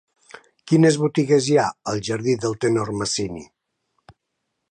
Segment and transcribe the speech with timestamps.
[0.69, 3.45] Quines botigues hi ha al jardí del Tenor Masini?